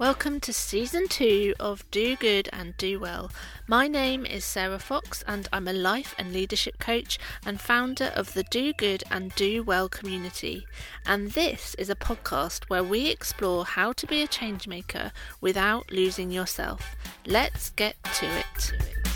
Welcome 0.00 0.40
to 0.40 0.54
season 0.54 1.08
two 1.08 1.52
of 1.60 1.84
Do 1.90 2.16
Good 2.16 2.48
and 2.54 2.74
Do 2.78 2.98
Well. 2.98 3.30
My 3.66 3.86
name 3.86 4.24
is 4.24 4.46
Sarah 4.46 4.78
Fox, 4.78 5.22
and 5.28 5.46
I'm 5.52 5.68
a 5.68 5.74
life 5.74 6.14
and 6.16 6.32
leadership 6.32 6.78
coach 6.78 7.18
and 7.44 7.60
founder 7.60 8.10
of 8.16 8.32
the 8.32 8.44
Do 8.44 8.72
Good 8.72 9.04
and 9.10 9.34
Do 9.34 9.62
Well 9.62 9.90
community. 9.90 10.66
And 11.04 11.32
this 11.32 11.74
is 11.74 11.90
a 11.90 11.94
podcast 11.94 12.64
where 12.68 12.82
we 12.82 13.10
explore 13.10 13.66
how 13.66 13.92
to 13.92 14.06
be 14.06 14.22
a 14.22 14.26
changemaker 14.26 15.12
without 15.42 15.92
losing 15.92 16.30
yourself. 16.30 16.96
Let's 17.26 17.68
get 17.68 18.02
to 18.14 18.26
it. 18.26 19.09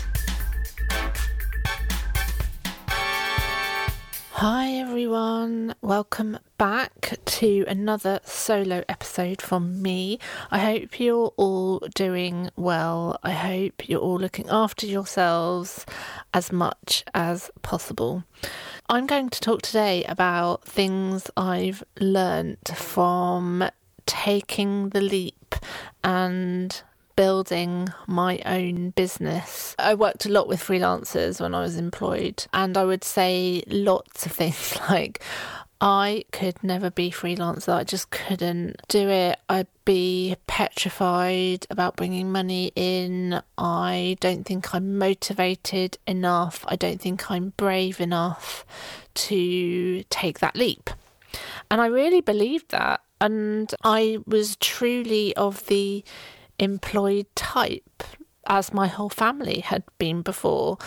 Hi 4.39 4.73
everyone, 4.73 5.75
welcome 5.81 6.39
back 6.57 7.19
to 7.23 7.63
another 7.69 8.19
solo 8.25 8.83
episode 8.89 9.41
from 9.41 9.81
me. 9.81 10.19
I 10.51 10.59
hope 10.59 10.99
you're 10.99 11.31
all 11.37 11.79
doing 11.95 12.49
well. 12.57 13.17
I 13.23 13.31
hope 13.31 13.87
you're 13.87 14.01
all 14.01 14.17
looking 14.19 14.49
after 14.49 14.85
yourselves 14.85 15.85
as 16.33 16.51
much 16.51 17.05
as 17.13 17.49
possible. 17.61 18.25
I'm 18.89 19.05
going 19.07 19.29
to 19.29 19.39
talk 19.39 19.61
today 19.61 20.03
about 20.03 20.65
things 20.65 21.31
I've 21.37 21.85
learnt 22.01 22.73
from 22.75 23.69
taking 24.05 24.89
the 24.89 24.99
leap 24.99 25.55
and 26.03 26.83
building 27.15 27.89
my 28.07 28.41
own 28.45 28.91
business. 28.91 29.75
I 29.79 29.95
worked 29.95 30.25
a 30.25 30.29
lot 30.29 30.47
with 30.47 30.61
freelancers 30.61 31.39
when 31.39 31.55
I 31.55 31.61
was 31.61 31.77
employed, 31.77 32.45
and 32.53 32.77
I 32.77 32.83
would 32.83 33.03
say 33.03 33.63
lots 33.67 34.25
of 34.25 34.31
things 34.33 34.77
like, 34.89 35.21
I 35.81 36.23
could 36.31 36.63
never 36.63 36.89
be 36.89 37.11
freelancer. 37.11 37.73
I 37.73 37.83
just 37.83 38.09
couldn't 38.09 38.81
do 38.87 39.09
it. 39.09 39.39
I'd 39.49 39.67
be 39.83 40.35
petrified 40.47 41.67
about 41.69 41.97
bringing 41.97 42.31
money 42.31 42.71
in. 42.75 43.41
I 43.57 44.17
don't 44.21 44.45
think 44.45 44.73
I'm 44.73 44.97
motivated 44.97 45.97
enough. 46.07 46.63
I 46.67 46.75
don't 46.75 47.01
think 47.01 47.29
I'm 47.29 47.53
brave 47.57 47.99
enough 47.99 48.65
to 49.15 50.03
take 50.09 50.39
that 50.39 50.55
leap. 50.55 50.89
And 51.69 51.81
I 51.81 51.87
really 51.87 52.21
believed 52.21 52.71
that. 52.71 53.01
And 53.19 53.73
I 53.83 54.19
was 54.25 54.55
truly 54.57 55.35
of 55.35 55.65
the 55.67 56.03
employed 56.59 57.27
type 57.35 58.03
as 58.47 58.73
my 58.73 58.87
whole 58.87 59.09
family 59.09 59.59
had 59.59 59.83
been 59.97 60.21
before. 60.21 60.77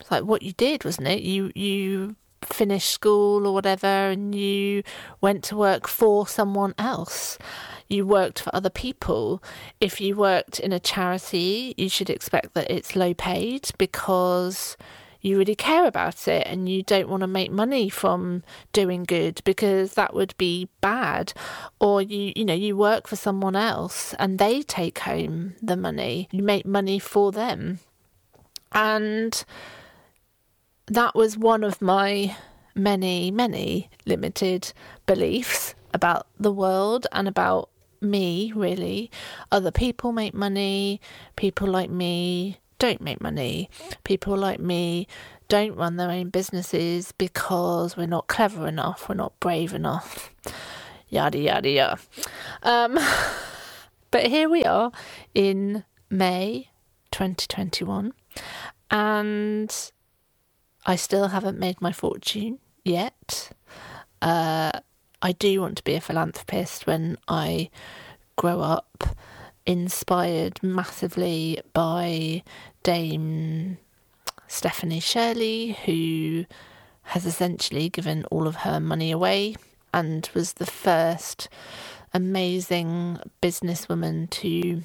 It's 0.00 0.10
like 0.10 0.24
what 0.24 0.42
you 0.42 0.52
did, 0.52 0.84
wasn't 0.84 1.08
it? 1.08 1.22
You 1.22 1.52
you 1.54 2.16
finished 2.44 2.90
school 2.90 3.46
or 3.46 3.54
whatever 3.54 3.86
and 3.86 4.34
you 4.34 4.82
went 5.20 5.44
to 5.44 5.56
work 5.56 5.86
for 5.86 6.26
someone 6.26 6.74
else. 6.76 7.38
You 7.88 8.06
worked 8.06 8.40
for 8.40 8.54
other 8.54 8.70
people. 8.70 9.42
If 9.80 10.00
you 10.00 10.16
worked 10.16 10.58
in 10.58 10.72
a 10.72 10.80
charity, 10.80 11.74
you 11.76 11.88
should 11.88 12.10
expect 12.10 12.54
that 12.54 12.70
it's 12.70 12.96
low 12.96 13.14
paid 13.14 13.70
because 13.78 14.76
you 15.22 15.38
really 15.38 15.54
care 15.54 15.86
about 15.86 16.26
it 16.26 16.46
and 16.46 16.68
you 16.68 16.82
don't 16.82 17.08
want 17.08 17.20
to 17.20 17.28
make 17.28 17.50
money 17.50 17.88
from 17.88 18.42
doing 18.72 19.04
good 19.04 19.40
because 19.44 19.94
that 19.94 20.12
would 20.12 20.36
be 20.36 20.68
bad. 20.80 21.32
Or 21.80 22.02
you 22.02 22.32
you 22.34 22.44
know 22.44 22.54
you 22.54 22.76
work 22.76 23.06
for 23.06 23.16
someone 23.16 23.56
else 23.56 24.14
and 24.18 24.38
they 24.38 24.62
take 24.62 24.98
home 24.98 25.54
the 25.62 25.76
money. 25.76 26.28
You 26.32 26.42
make 26.42 26.66
money 26.66 26.98
for 26.98 27.30
them. 27.30 27.78
And 28.72 29.42
that 30.86 31.14
was 31.14 31.38
one 31.38 31.62
of 31.62 31.80
my 31.80 32.36
many 32.74 33.30
many 33.30 33.90
limited 34.06 34.72
beliefs 35.06 35.74
about 35.94 36.26
the 36.40 36.52
world 36.52 37.06
and 37.12 37.28
about 37.28 37.70
me 38.00 38.52
really. 38.56 39.08
Other 39.52 39.70
people 39.70 40.10
make 40.10 40.34
money 40.34 41.00
people 41.36 41.68
like 41.68 41.90
me 41.90 42.58
don't 42.82 43.00
make 43.00 43.20
money. 43.20 43.70
People 44.02 44.36
like 44.36 44.58
me 44.58 45.06
don't 45.46 45.76
run 45.76 45.98
their 45.98 46.10
own 46.10 46.30
businesses 46.30 47.12
because 47.12 47.96
we're 47.96 48.08
not 48.08 48.26
clever 48.26 48.66
enough, 48.66 49.08
we're 49.08 49.14
not 49.14 49.38
brave 49.38 49.72
enough, 49.72 50.34
yada 51.08 51.38
yada 51.38 51.70
yada. 51.70 51.98
Um, 52.64 52.98
but 54.10 54.26
here 54.26 54.48
we 54.48 54.64
are 54.64 54.90
in 55.32 55.84
May 56.10 56.70
2021, 57.12 58.12
and 58.90 59.92
I 60.84 60.96
still 60.96 61.28
haven't 61.28 61.60
made 61.60 61.80
my 61.80 61.92
fortune 61.92 62.58
yet. 62.84 63.52
Uh, 64.20 64.72
I 65.22 65.30
do 65.30 65.60
want 65.60 65.76
to 65.76 65.84
be 65.84 65.94
a 65.94 66.00
philanthropist 66.00 66.88
when 66.88 67.16
I 67.28 67.70
grow 68.34 68.58
up 68.60 69.04
inspired 69.66 70.62
massively 70.62 71.60
by 71.72 72.42
Dame 72.82 73.78
Stephanie 74.48 75.00
Shirley, 75.00 75.78
who 75.84 76.44
has 77.02 77.26
essentially 77.26 77.88
given 77.88 78.24
all 78.26 78.46
of 78.46 78.56
her 78.56 78.80
money 78.80 79.10
away 79.10 79.56
and 79.92 80.28
was 80.34 80.54
the 80.54 80.66
first 80.66 81.48
amazing 82.14 83.18
businesswoman 83.40 84.28
to 84.30 84.82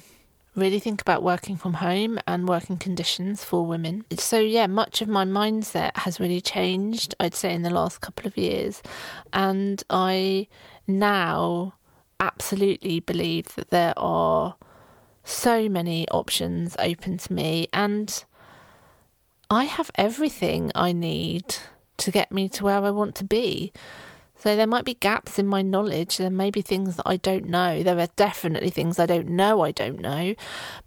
really 0.54 0.80
think 0.80 1.00
about 1.00 1.22
working 1.22 1.56
from 1.56 1.74
home 1.74 2.18
and 2.26 2.48
working 2.48 2.76
conditions 2.76 3.44
for 3.44 3.64
women. 3.64 4.04
So, 4.16 4.40
yeah, 4.40 4.66
much 4.66 5.00
of 5.00 5.08
my 5.08 5.24
mindset 5.24 5.96
has 5.96 6.18
really 6.18 6.40
changed, 6.40 7.14
I'd 7.20 7.34
say, 7.34 7.54
in 7.54 7.62
the 7.62 7.70
last 7.70 8.00
couple 8.00 8.26
of 8.26 8.36
years. 8.36 8.82
And 9.32 9.82
I 9.88 10.48
now 10.86 11.74
absolutely 12.18 13.00
believe 13.00 13.54
that 13.54 13.70
there 13.70 13.94
are 13.96 14.56
so 15.28 15.68
many 15.68 16.08
options 16.08 16.74
open 16.78 17.18
to 17.18 17.32
me, 17.32 17.68
and 17.72 18.24
I 19.50 19.64
have 19.64 19.90
everything 19.94 20.72
I 20.74 20.92
need 20.92 21.56
to 21.98 22.10
get 22.10 22.32
me 22.32 22.48
to 22.50 22.64
where 22.64 22.82
I 22.82 22.90
want 22.90 23.14
to 23.16 23.24
be. 23.24 23.72
So 24.36 24.54
there 24.54 24.68
might 24.68 24.84
be 24.84 24.94
gaps 24.94 25.38
in 25.38 25.46
my 25.46 25.62
knowledge. 25.62 26.16
There 26.16 26.30
may 26.30 26.50
be 26.50 26.62
things 26.62 26.96
that 26.96 27.06
I 27.06 27.16
don't 27.16 27.46
know. 27.46 27.82
There 27.82 27.98
are 27.98 28.08
definitely 28.14 28.70
things 28.70 28.98
I 28.98 29.06
don't 29.06 29.28
know 29.30 29.62
I 29.62 29.72
don't 29.72 30.00
know. 30.00 30.34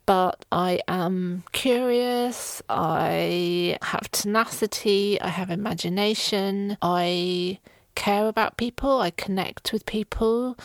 But 0.06 0.46
I 0.51 0.80
am 0.88 1.44
curious. 1.51 2.62
I 2.69 3.78
have 3.81 4.09
tenacity. 4.12 5.19
I 5.19 5.28
have 5.28 5.50
imagination. 5.50 6.78
I 6.81 7.59
care 7.96 8.28
about 8.28 8.57
people, 8.57 9.00
I 9.00 9.12
connect 9.12 9.74
with 9.74 9.85
people 9.85 10.57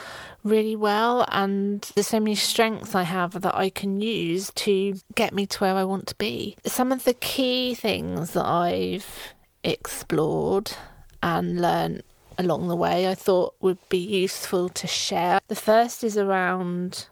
really 0.44 0.76
well, 0.76 1.26
and 1.28 1.82
there's 1.94 2.08
so 2.08 2.20
many 2.20 2.34
strengths 2.34 2.94
I 2.94 3.02
have 3.02 3.40
that 3.42 3.54
I 3.54 3.70
can 3.70 4.00
use 4.00 4.50
to 4.56 4.94
get 5.14 5.34
me 5.34 5.46
to 5.46 5.58
where 5.58 5.74
I 5.74 5.84
want 5.84 6.06
to 6.08 6.14
be. 6.16 6.56
Some 6.64 6.92
of 6.92 7.04
the 7.04 7.14
key 7.14 7.74
things 7.74 8.32
that 8.32 8.46
I've 8.46 9.34
explored 9.64 10.72
and 11.22 11.60
learned 11.60 12.02
along 12.38 12.68
the 12.68 12.76
way 12.76 13.08
I 13.08 13.14
thought 13.14 13.54
would 13.60 13.78
be 13.88 13.98
useful 13.98 14.68
to 14.68 14.86
share. 14.86 15.40
The 15.48 15.56
first 15.56 16.04
is 16.04 16.16
around 16.18 17.08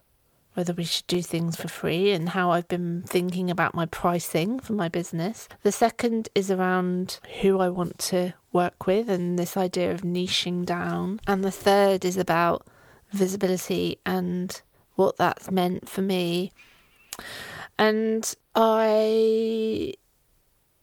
whether 0.54 0.72
we 0.72 0.84
should 0.84 1.06
do 1.06 1.20
things 1.20 1.56
for 1.56 1.68
free 1.68 2.12
and 2.12 2.30
how 2.30 2.50
I've 2.50 2.68
been 2.68 3.02
thinking 3.06 3.50
about 3.50 3.74
my 3.74 3.86
pricing 3.86 4.58
for 4.60 4.72
my 4.72 4.88
business. 4.88 5.48
The 5.62 5.72
second 5.72 6.28
is 6.34 6.50
around 6.50 7.18
who 7.42 7.60
I 7.60 7.68
want 7.68 7.98
to 8.10 8.34
work 8.52 8.86
with 8.86 9.10
and 9.10 9.38
this 9.38 9.56
idea 9.56 9.90
of 9.92 10.02
niching 10.02 10.64
down. 10.64 11.20
And 11.26 11.44
the 11.44 11.50
third 11.50 12.04
is 12.04 12.16
about 12.16 12.66
visibility 13.10 13.98
and 14.06 14.60
what 14.94 15.16
that's 15.16 15.50
meant 15.50 15.88
for 15.88 16.02
me. 16.02 16.52
And 17.78 18.32
I 18.54 19.94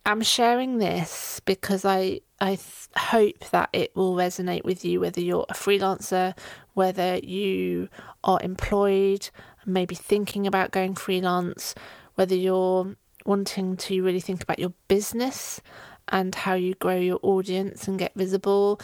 am 0.06 0.22
sharing 0.22 0.80
this 0.80 1.42
because 1.46 1.86
I 1.86 2.22
I 2.40 2.56
th- 2.56 2.90
hope 2.98 3.40
that 3.52 3.70
it 3.72 3.96
will 3.96 4.16
resonate 4.16 4.64
with 4.64 4.84
you 4.84 5.00
whether 5.00 5.22
you're 5.22 5.46
a 5.48 5.54
freelancer, 5.54 6.36
whether 6.74 7.18
you 7.18 7.88
are 8.24 8.40
employed, 8.42 9.30
maybe 9.66 9.96
thinking 9.96 10.48
about 10.48 10.72
going 10.72 10.96
freelance, 10.96 11.76
whether 12.16 12.36
you're 12.36 12.96
wanting 13.26 13.78
to 13.78 14.04
really 14.04 14.20
think 14.20 14.44
about 14.44 14.60
your 14.60 14.74
business 14.88 15.62
and 16.08 16.34
how 16.34 16.54
you 16.54 16.74
grow 16.76 16.96
your 16.96 17.20
audience 17.22 17.88
and 17.88 18.00
get 18.00 18.14
visible. 18.16 18.80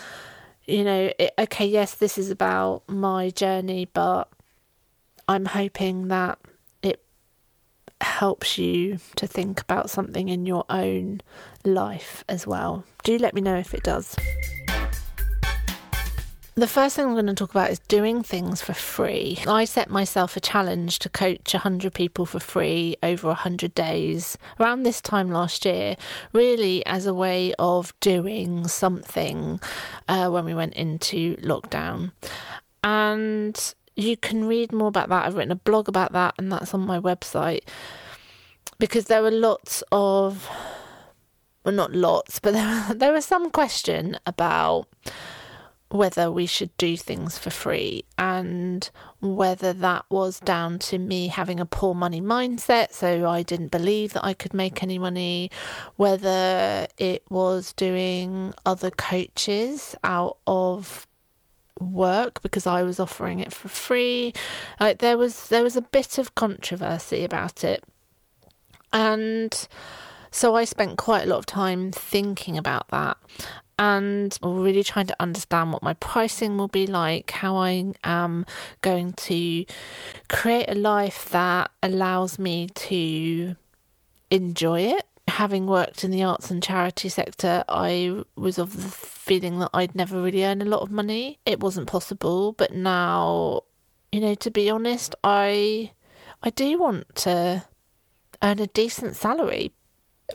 You 0.65 0.83
know, 0.83 1.11
it, 1.17 1.33
okay, 1.37 1.65
yes, 1.65 1.95
this 1.95 2.17
is 2.17 2.29
about 2.29 2.83
my 2.87 3.29
journey, 3.29 3.89
but 3.93 4.29
I'm 5.27 5.45
hoping 5.45 6.07
that 6.07 6.39
it 6.81 7.03
helps 8.01 8.57
you 8.57 8.99
to 9.15 9.27
think 9.27 9.61
about 9.61 9.89
something 9.89 10.29
in 10.29 10.45
your 10.45 10.65
own 10.69 11.21
life 11.65 12.23
as 12.29 12.45
well. 12.45 12.83
Do 13.03 13.17
let 13.17 13.33
me 13.33 13.41
know 13.41 13.57
if 13.57 13.73
it 13.73 13.83
does. 13.83 14.15
The 16.57 16.65
first 16.65 16.95
thing 16.95 17.05
I'm 17.05 17.13
going 17.13 17.27
to 17.27 17.35
talk 17.35 17.51
about 17.51 17.69
is 17.69 17.77
doing 17.77 18.23
things 18.23 18.63
for 18.63 18.73
free. 18.73 19.37
I 19.45 19.63
set 19.63 19.91
myself 19.91 20.35
a 20.35 20.39
challenge 20.39 20.97
to 20.99 21.07
coach 21.07 21.53
100 21.53 21.93
people 21.93 22.25
for 22.25 22.39
free 22.39 22.97
over 23.03 23.27
100 23.27 23.75
days 23.75 24.39
around 24.59 24.81
this 24.81 24.99
time 24.99 25.29
last 25.29 25.65
year, 25.65 25.95
really 26.33 26.83
as 26.87 27.05
a 27.05 27.13
way 27.13 27.53
of 27.59 27.93
doing 27.99 28.67
something 28.67 29.59
uh, 30.07 30.29
when 30.31 30.45
we 30.45 30.55
went 30.55 30.73
into 30.73 31.35
lockdown. 31.37 32.11
And 32.83 33.75
you 33.95 34.17
can 34.17 34.45
read 34.45 34.71
more 34.71 34.87
about 34.87 35.09
that. 35.09 35.27
I've 35.27 35.35
written 35.35 35.51
a 35.51 35.57
blog 35.57 35.87
about 35.87 36.11
that, 36.13 36.33
and 36.39 36.51
that's 36.51 36.73
on 36.73 36.81
my 36.81 36.99
website 36.99 37.69
because 38.79 39.05
there 39.05 39.21
were 39.21 39.29
lots 39.29 39.83
of, 39.91 40.49
well, 41.63 41.75
not 41.75 41.93
lots, 41.93 42.39
but 42.39 42.53
there, 42.55 42.95
there 42.95 43.13
was 43.13 43.25
some 43.25 43.51
question 43.51 44.17
about 44.25 44.87
whether 45.97 46.31
we 46.31 46.45
should 46.45 46.75
do 46.77 46.95
things 46.95 47.37
for 47.37 47.49
free 47.49 48.03
and 48.17 48.89
whether 49.19 49.73
that 49.73 50.05
was 50.09 50.39
down 50.39 50.79
to 50.79 50.97
me 50.97 51.27
having 51.27 51.59
a 51.59 51.65
poor 51.65 51.93
money 51.93 52.21
mindset, 52.21 52.91
so 52.93 53.27
I 53.27 53.43
didn't 53.43 53.71
believe 53.71 54.13
that 54.13 54.23
I 54.23 54.33
could 54.33 54.53
make 54.53 54.83
any 54.83 54.99
money, 54.99 55.51
whether 55.95 56.87
it 56.97 57.23
was 57.29 57.73
doing 57.73 58.53
other 58.65 58.91
coaches 58.91 59.95
out 60.03 60.37
of 60.45 61.07
work 61.79 62.41
because 62.41 62.65
I 62.65 62.83
was 62.83 62.99
offering 62.99 63.39
it 63.39 63.53
for 63.53 63.67
free. 63.67 64.33
Like 64.79 64.99
there 64.99 65.17
was 65.17 65.49
there 65.49 65.63
was 65.63 65.75
a 65.75 65.81
bit 65.81 66.17
of 66.17 66.35
controversy 66.35 67.23
about 67.23 67.63
it. 67.63 67.83
And 68.93 69.67
so 70.31 70.55
I 70.55 70.65
spent 70.65 70.97
quite 70.97 71.23
a 71.23 71.27
lot 71.27 71.39
of 71.39 71.45
time 71.45 71.91
thinking 71.91 72.57
about 72.57 72.87
that 72.89 73.17
and 73.79 74.37
really 74.41 74.83
trying 74.83 75.07
to 75.07 75.15
understand 75.19 75.71
what 75.71 75.83
my 75.83 75.93
pricing 75.95 76.57
will 76.57 76.67
be 76.67 76.87
like, 76.87 77.29
how 77.31 77.57
I 77.57 77.93
am 78.03 78.45
going 78.81 79.13
to 79.13 79.65
create 80.29 80.65
a 80.67 80.75
life 80.75 81.29
that 81.29 81.71
allows 81.83 82.39
me 82.39 82.67
to 82.67 83.55
enjoy 84.31 84.81
it. 84.81 85.03
Having 85.27 85.67
worked 85.67 86.03
in 86.03 86.11
the 86.11 86.23
arts 86.23 86.49
and 86.49 86.63
charity 86.63 87.09
sector, 87.09 87.63
I 87.67 88.23
was 88.35 88.57
of 88.57 88.81
the 88.81 88.89
feeling 88.89 89.59
that 89.59 89.69
I'd 89.73 89.93
never 89.93 90.21
really 90.21 90.43
earn 90.43 90.61
a 90.61 90.65
lot 90.65 90.81
of 90.81 90.89
money. 90.89 91.37
It 91.45 91.59
wasn't 91.59 91.87
possible, 91.87 92.53
but 92.53 92.73
now, 92.73 93.61
you 94.11 94.21
know, 94.21 94.35
to 94.35 94.49
be 94.49 94.69
honest, 94.69 95.13
I 95.23 95.91
I 96.41 96.49
do 96.51 96.79
want 96.79 97.13
to 97.17 97.65
earn 98.41 98.59
a 98.59 98.67
decent 98.67 99.15
salary. 99.15 99.73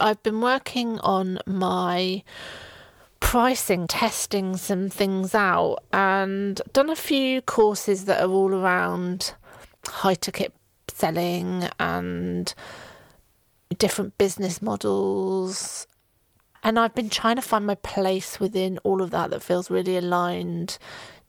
I've 0.01 0.23
been 0.23 0.41
working 0.41 0.99
on 1.01 1.39
my 1.47 2.23
pricing, 3.21 3.87
testing 3.87 4.57
some 4.57 4.89
things 4.89 5.35
out, 5.35 5.79
and 5.93 6.61
done 6.73 6.91
a 6.91 6.97
few 6.97 7.43
courses 7.43 8.07
that 8.07 8.23
are 8.23 8.31
all 8.31 8.55
around 8.55 9.35
high 9.87 10.15
ticket 10.15 10.53
selling 10.89 11.69
and 11.79 12.55
different 13.79 14.17
business 14.19 14.63
models. 14.63 15.87
And 16.63 16.79
I've 16.79 16.95
been 16.95 17.11
trying 17.11 17.37
to 17.37 17.43
find 17.43 17.67
my 17.67 17.75
place 17.75 18.39
within 18.39 18.79
all 18.85 19.03
of 19.03 19.11
that 19.11 19.31
that 19.31 19.43
feels 19.43 19.71
really 19.71 19.97
aligned 19.97 20.79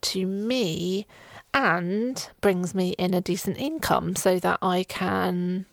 to 0.01 0.25
me 0.25 1.07
and 1.53 2.29
brings 2.41 2.73
me 2.75 2.91
in 2.91 3.13
a 3.13 3.21
decent 3.21 3.57
income 3.57 4.15
so 4.15 4.39
that 4.39 4.59
I 4.61 4.83
can 4.83 5.65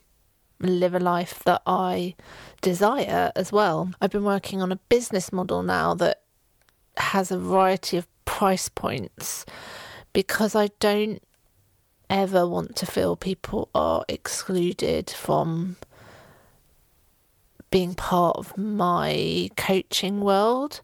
live 0.60 0.94
a 0.94 1.00
life 1.00 1.42
that 1.44 1.62
I 1.66 2.14
desire 2.60 3.32
as 3.34 3.50
well. 3.50 3.90
I've 4.00 4.10
been 4.10 4.24
working 4.24 4.60
on 4.62 4.72
a 4.72 4.76
business 4.76 5.32
model 5.32 5.62
now 5.62 5.94
that 5.94 6.22
has 6.96 7.30
a 7.30 7.38
variety 7.38 7.96
of 7.96 8.06
price 8.24 8.68
points 8.68 9.44
because 10.12 10.54
I 10.54 10.68
don't 10.78 11.22
ever 12.08 12.46
want 12.46 12.76
to 12.76 12.86
feel 12.86 13.16
people 13.16 13.68
are 13.74 14.04
excluded 14.08 15.10
from 15.10 15.76
being 17.70 17.94
part 17.94 18.36
of 18.36 18.56
my 18.58 19.48
coaching 19.56 20.20
world 20.20 20.80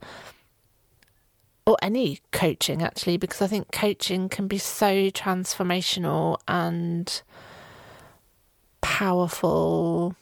or 1.67 1.77
any 1.83 2.21
coaching 2.31 2.81
actually 2.81 3.17
because 3.17 3.43
I 3.43 3.49
think 3.49 3.73
coaching 3.73 4.29
can 4.29 4.47
be 4.47 4.59
so 4.59 5.11
transformational 5.11 6.39
and 6.47 7.23
powerful 8.97 10.17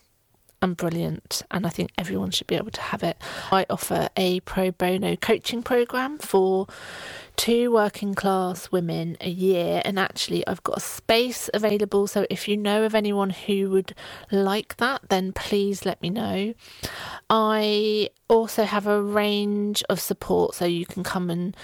and 0.60 0.76
brilliant, 0.76 1.42
and 1.48 1.64
I 1.64 1.68
think 1.68 1.92
everyone 1.96 2.32
should 2.32 2.48
be 2.48 2.56
able 2.56 2.72
to 2.72 2.80
have 2.80 3.04
it. 3.04 3.16
I 3.52 3.66
offer 3.70 4.08
a 4.16 4.40
pro 4.40 4.72
bono 4.72 5.14
coaching 5.14 5.62
program 5.62 6.18
for 6.18 6.66
two 7.36 7.70
working 7.70 8.14
class 8.14 8.72
women 8.72 9.16
a 9.20 9.30
year, 9.30 9.80
and 9.84 9.96
actually, 9.96 10.44
I've 10.48 10.64
got 10.64 10.78
a 10.78 10.80
space 10.80 11.48
available. 11.54 12.08
So, 12.08 12.26
if 12.28 12.48
you 12.48 12.56
know 12.56 12.82
of 12.82 12.96
anyone 12.96 13.30
who 13.30 13.70
would 13.70 13.94
like 14.32 14.78
that, 14.78 15.08
then 15.08 15.32
please 15.32 15.86
let 15.86 16.02
me 16.02 16.10
know. 16.10 16.54
I 17.30 18.10
also 18.26 18.64
have 18.64 18.88
a 18.88 19.00
range 19.00 19.84
of 19.88 20.00
support, 20.00 20.56
so 20.56 20.64
you 20.64 20.84
can 20.84 21.04
come 21.04 21.30
and 21.30 21.56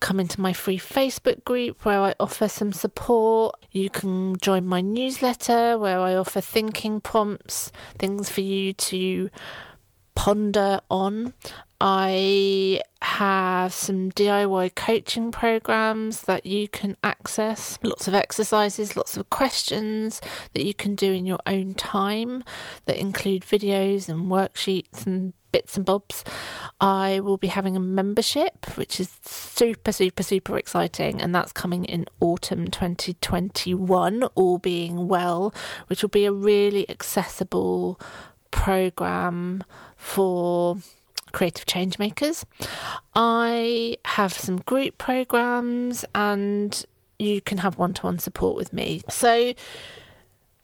come 0.00 0.20
into 0.20 0.40
my 0.40 0.52
free 0.52 0.78
Facebook 0.78 1.44
group 1.44 1.84
where 1.84 2.00
I 2.00 2.14
offer 2.20 2.48
some 2.48 2.72
support. 2.72 3.54
You 3.72 3.90
can 3.90 4.36
join 4.36 4.66
my 4.66 4.80
newsletter 4.80 5.78
where 5.78 6.00
I 6.00 6.14
offer 6.14 6.40
thinking 6.40 7.00
prompts, 7.00 7.72
things 7.98 8.28
for 8.28 8.42
you 8.42 8.72
to 8.72 9.30
ponder 10.16 10.80
on. 10.90 11.34
I 11.80 12.80
have 13.02 13.72
some 13.72 14.10
DIY 14.10 14.74
coaching 14.74 15.30
programs 15.30 16.22
that 16.22 16.46
you 16.46 16.66
can 16.68 16.96
access, 17.04 17.78
lots 17.82 18.08
of 18.08 18.14
exercises, 18.14 18.96
lots 18.96 19.16
of 19.16 19.28
questions 19.28 20.22
that 20.54 20.64
you 20.64 20.72
can 20.72 20.94
do 20.94 21.12
in 21.12 21.26
your 21.26 21.38
own 21.46 21.74
time 21.74 22.42
that 22.86 22.96
include 22.96 23.42
videos 23.42 24.08
and 24.08 24.30
worksheets 24.30 25.06
and 25.06 25.34
bits 25.52 25.76
and 25.76 25.84
bobs. 25.84 26.24
I 26.80 27.20
will 27.20 27.36
be 27.36 27.48
having 27.48 27.76
a 27.76 27.80
membership, 27.80 28.66
which 28.76 28.98
is 28.98 29.10
super, 29.22 29.92
super, 29.92 30.22
super 30.22 30.56
exciting, 30.56 31.20
and 31.20 31.34
that's 31.34 31.52
coming 31.52 31.84
in 31.84 32.06
autumn 32.20 32.68
2021, 32.68 34.22
all 34.34 34.58
being 34.58 35.08
well, 35.08 35.54
which 35.88 36.02
will 36.02 36.08
be 36.08 36.24
a 36.24 36.32
really 36.32 36.88
accessible 36.88 38.00
program 38.66 39.62
for 39.94 40.76
creative 41.30 41.66
change 41.66 42.00
makers. 42.00 42.44
I 43.14 43.96
have 44.04 44.32
some 44.32 44.56
group 44.56 44.98
programs 44.98 46.04
and 46.16 46.84
you 47.16 47.40
can 47.40 47.58
have 47.58 47.78
one 47.78 47.94
to 47.94 48.02
one 48.02 48.18
support 48.18 48.56
with 48.56 48.72
me. 48.72 49.02
So 49.08 49.54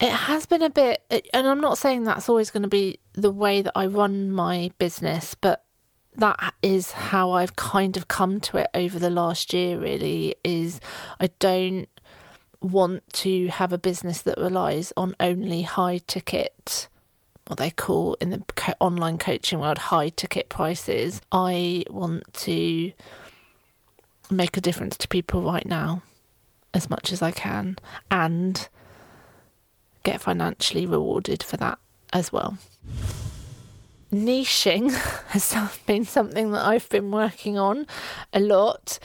it 0.01 0.11
has 0.11 0.45
been 0.45 0.61
a 0.61 0.69
bit, 0.69 1.01
and 1.33 1.47
I'm 1.47 1.61
not 1.61 1.77
saying 1.77 2.03
that's 2.03 2.27
always 2.27 2.51
going 2.51 2.63
to 2.63 2.67
be 2.69 2.99
the 3.13 3.31
way 3.31 3.61
that 3.61 3.71
I 3.73 3.85
run 3.85 4.31
my 4.31 4.71
business, 4.79 5.33
but 5.33 5.63
that 6.17 6.53
is 6.61 6.91
how 6.91 7.31
I've 7.31 7.55
kind 7.55 7.95
of 7.95 8.09
come 8.09 8.41
to 8.41 8.57
it 8.57 8.67
over 8.73 8.99
the 8.99 9.09
last 9.09 9.53
year, 9.53 9.79
really. 9.79 10.35
Is 10.43 10.81
I 11.21 11.29
don't 11.39 11.87
want 12.59 13.03
to 13.13 13.47
have 13.47 13.71
a 13.71 13.77
business 13.77 14.21
that 14.23 14.37
relies 14.37 14.91
on 14.97 15.15
only 15.21 15.61
high 15.61 16.01
ticket 16.05 16.89
what 17.47 17.59
they 17.59 17.71
call 17.71 18.15
in 18.15 18.29
the 18.29 18.43
co- 18.55 18.73
online 18.79 19.17
coaching 19.17 19.59
world 19.59 19.77
high 19.77 20.09
ticket 20.09 20.49
prices. 20.49 21.21
I 21.31 21.83
want 21.89 22.33
to 22.33 22.91
make 24.31 24.57
a 24.57 24.61
difference 24.61 24.97
to 24.97 25.07
people 25.07 25.41
right 25.41 25.65
now 25.65 26.01
as 26.73 26.89
much 26.89 27.11
as 27.11 27.21
I 27.21 27.31
can 27.31 27.77
and 28.09 28.67
get 30.03 30.21
financially 30.21 30.85
rewarded 30.85 31.43
for 31.43 31.57
that 31.57 31.79
as 32.11 32.31
well 32.31 32.57
niching 34.13 34.91
has 35.29 35.55
been 35.85 36.05
something 36.05 36.51
that 36.51 36.65
I've 36.65 36.87
been 36.89 37.11
working 37.11 37.57
on 37.57 37.87
a 38.31 38.39
lot. 38.39 38.99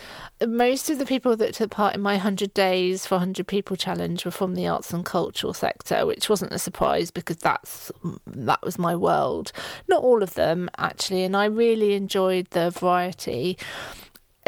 Most 0.47 0.89
of 0.89 0.99
the 0.99 1.07
people 1.07 1.37
that 1.37 1.55
took 1.55 1.71
part 1.71 1.95
in 1.95 2.01
my 2.01 2.13
100 2.13 2.55
Days 2.55 3.07
for 3.07 3.17
100 3.17 3.47
People 3.47 3.77
challenge 3.77 4.25
were 4.25 4.31
from 4.31 4.55
the 4.55 4.69
arts 4.69 4.93
and 4.93 5.05
cultural 5.05 5.53
sector, 5.53 6.07
which 6.07 6.29
wasn't 6.29 6.53
a 6.53 6.59
surprise 6.59 7.11
because 7.11 7.39
that's 7.39 7.91
that 8.27 8.63
was 8.63 8.79
my 8.79 8.95
world. 8.95 9.51
Not 9.89 10.03
all 10.03 10.23
of 10.23 10.35
them 10.35 10.71
actually, 10.79 11.25
and 11.25 11.37
I 11.37 11.47
really 11.47 11.95
enjoyed 11.95 12.51
the 12.51 12.71
variety. 12.71 13.59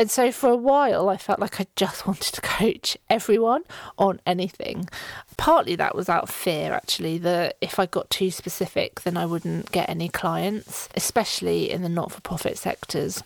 And 0.00 0.10
so 0.10 0.32
for 0.32 0.48
a 0.48 0.56
while, 0.56 1.10
I 1.10 1.18
felt 1.18 1.40
like 1.40 1.60
I 1.60 1.66
just 1.76 2.06
wanted 2.06 2.32
to 2.32 2.40
coach 2.40 2.96
everyone 3.10 3.64
on 3.98 4.18
anything. 4.24 4.88
Partly 5.36 5.76
that 5.76 5.94
was 5.94 6.08
out 6.08 6.22
of 6.22 6.30
fear, 6.30 6.72
actually, 6.72 7.18
that 7.18 7.58
if 7.60 7.78
I 7.78 7.84
got 7.84 8.08
too 8.08 8.30
specific, 8.30 9.02
then 9.02 9.18
I 9.18 9.26
wouldn't 9.26 9.70
get 9.72 9.90
any 9.90 10.08
clients, 10.08 10.88
especially 10.94 11.70
in 11.70 11.82
the 11.82 11.90
not 11.90 12.12
for 12.12 12.22
profit 12.22 12.56
sectors, 12.56 13.22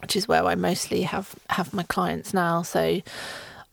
which 0.00 0.16
is 0.16 0.26
where 0.26 0.46
I 0.46 0.54
mostly 0.54 1.02
have, 1.02 1.34
have 1.50 1.74
my 1.74 1.82
clients 1.82 2.32
now. 2.32 2.62
So 2.62 3.02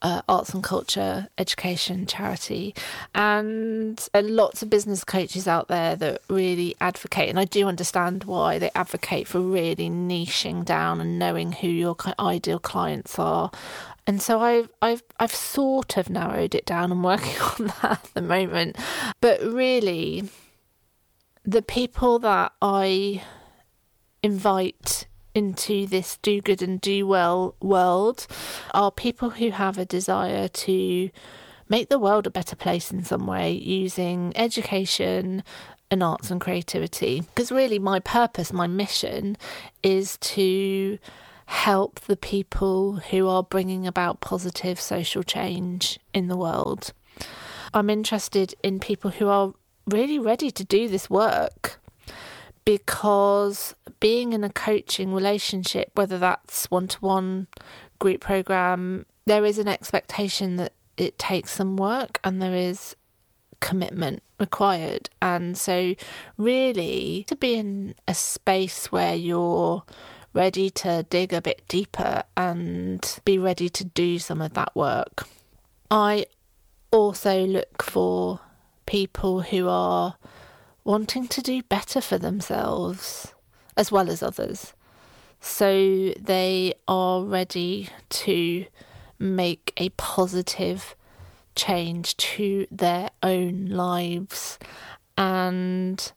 uh, 0.02 0.22
arts 0.30 0.54
and 0.54 0.64
culture, 0.64 1.28
education, 1.38 2.06
charity, 2.06 2.74
and 3.14 4.08
uh, 4.14 4.22
lots 4.24 4.62
of 4.62 4.70
business 4.70 5.04
coaches 5.04 5.48
out 5.48 5.68
there 5.68 5.96
that 5.96 6.22
really 6.30 6.76
advocate. 6.80 7.30
And 7.30 7.40
I 7.40 7.46
do 7.46 7.68
understand 7.68 8.24
why 8.24 8.60
they 8.60 8.72
advocate 8.76 9.28
for 9.28 9.40
really 9.42 9.90
niching 9.90 10.64
down 10.64 11.02
and 11.02 11.20
knowing 11.20 11.52
who 11.52 11.68
your 11.68 11.96
ideal 12.20 12.60
clients 12.60 13.20
are. 13.20 13.52
And 14.08 14.22
so 14.22 14.40
I've 14.40 14.70
I've 14.82 15.04
I've 15.20 15.36
sort 15.36 15.98
of 15.98 16.10
narrowed 16.10 16.56
it 16.56 16.66
down 16.66 16.92
and 16.92 17.04
working 17.12 17.40
on 17.42 17.68
that 17.82 18.04
at 18.04 18.14
the 18.14 18.22
moment. 18.22 18.78
But 19.22 19.42
really, 19.42 20.30
the 21.44 21.62
people 21.62 22.20
that 22.20 22.54
I 22.62 23.22
invite 24.24 25.08
into 25.36 25.86
this 25.86 26.18
do 26.22 26.42
good 26.42 26.62
and 26.62 26.82
do 26.82 27.06
well 27.08 27.56
world 27.62 28.28
are 28.74 28.92
people 28.92 29.32
who 29.32 29.52
have 29.52 29.78
a 29.78 29.86
desire 29.86 30.48
to 30.48 31.10
make 31.68 31.90
the 31.90 32.00
world 32.00 32.26
a 32.26 32.32
better 32.32 32.56
place 32.56 32.92
in 32.92 33.04
some 33.04 33.28
way 33.28 33.52
using 33.52 34.34
education 34.36 35.44
and 35.92 36.04
arts 36.04 36.32
and 36.32 36.42
creativity. 36.42 37.22
Because 37.22 37.52
really, 37.52 37.80
my 37.80 38.00
purpose, 38.00 38.52
my 38.54 38.68
mission 38.68 39.38
is 39.84 40.18
to 40.18 40.98
help 41.46 42.00
the 42.02 42.18
people 42.18 42.98
who 43.10 43.28
are 43.28 43.44
bringing 43.44 43.88
about 43.88 44.22
positive 44.22 44.80
social 44.80 45.24
change 45.24 46.00
in 46.14 46.28
the 46.28 46.38
world. 46.38 46.94
I'm 47.74 47.90
interested 47.90 48.54
in 48.64 48.80
people 48.80 49.12
who 49.12 49.28
are 49.28 49.54
really 49.88 50.20
ready 50.20 50.52
to 50.52 50.64
do 50.64 50.88
this 50.88 51.10
work 51.10 51.80
because 52.70 53.74
being 54.00 54.32
in 54.32 54.44
a 54.44 54.50
coaching 54.52 55.12
relationship, 55.12 55.90
whether 55.96 56.20
that's 56.20 56.70
one 56.70 56.88
to 56.88 57.00
one, 57.00 57.48
group 57.98 58.22
program, 58.22 59.08
there 59.26 59.44
is 59.44 59.58
an 59.58 59.68
expectation 59.68 60.58
that 60.58 60.74
it 60.96 61.18
takes 61.18 61.50
some 61.54 61.78
work 61.78 62.20
and 62.24 62.40
there 62.40 62.54
is 62.54 62.96
commitment 63.60 64.22
required. 64.40 65.10
And 65.20 65.58
so, 65.58 65.96
really, 66.38 67.26
to 67.28 67.36
be 67.36 67.56
in 67.56 67.96
a 68.08 68.14
space 68.14 68.92
where 68.92 69.16
you're 69.16 69.82
ready 70.34 70.70
to 70.70 71.08
dig 71.10 71.34
a 71.34 71.42
bit 71.42 71.64
deeper 71.68 72.22
and 72.38 73.20
be 73.26 73.40
ready 73.40 73.70
to 73.70 73.84
do 73.84 74.20
some 74.20 74.44
of 74.44 74.54
that 74.54 74.76
work. 74.76 75.28
I 75.90 76.28
also 76.92 77.48
look 77.48 77.82
for 77.82 78.42
people 78.86 79.42
who 79.42 79.68
are 79.68 80.18
wanting 80.90 81.28
to 81.28 81.40
do 81.40 81.62
better 81.62 82.02
for 82.02 82.18
themselves 82.18 83.36
as 83.78 83.92
well 83.92 84.10
as 84.10 84.24
others. 84.24 84.74
So 85.40 86.16
they 86.20 86.74
are 86.88 87.22
ready 87.22 87.90
to 88.10 88.66
make 89.20 89.72
a 89.78 89.90
positive 89.90 90.96
change 91.54 92.18
to 92.18 92.66
their 92.72 93.12
own 93.22 93.68
lives 93.68 94.58
and 95.16 96.12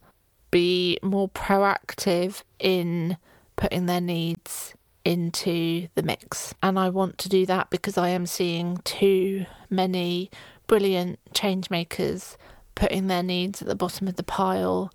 be 0.51 0.99
more 1.03 1.29
proactive 1.29 2.43
in 2.59 3.19
putting 3.57 3.85
their 3.85 4.01
needs 4.01 4.73
into 5.05 5.89
the 5.97 6.03
mix. 6.03 6.55
And 6.63 6.79
I 6.79 6.89
want 6.89 7.19
to 7.19 7.29
do 7.29 7.45
that 7.45 7.69
because 7.69 7.99
I 7.99 8.09
am 8.09 8.25
seeing 8.25 8.79
too 8.85 9.45
many 9.69 10.31
brilliant 10.67 11.19
change 11.35 11.69
makers 11.69 12.39
putting 12.75 13.07
their 13.07 13.23
needs 13.23 13.63
at 13.63 13.69
the 13.69 13.75
bottom 13.75 14.09
of 14.09 14.17
the 14.17 14.23
pile 14.23 14.93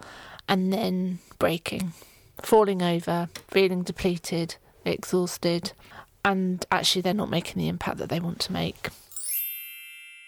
and 0.48 0.72
then 0.72 1.20
breaking, 1.40 1.94
falling 2.42 2.82
over, 2.82 3.30
feeling 3.48 3.84
depleted, 3.84 4.56
exhausted, 4.86 5.74
and 6.24 6.66
actually 6.72 7.02
they're 7.02 7.14
not 7.14 7.30
making 7.30 7.62
the 7.62 7.68
impact 7.68 7.98
that 7.98 8.10
they 8.10 8.20
want 8.20 8.40
to 8.42 8.54
make. 8.54 8.90